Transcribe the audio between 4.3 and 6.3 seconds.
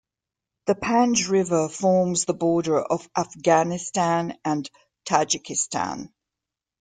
and Tajikistan.